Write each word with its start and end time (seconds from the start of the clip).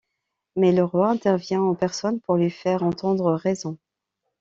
Mais 0.55 0.71
Leroi 0.71 1.09
intervient 1.11 1.61
en 1.61 1.75
personne 1.75 2.19
pour 2.21 2.35
lui 2.35 2.49
faire 2.49 2.81
entendre 2.81 3.33
raison. 3.35 3.77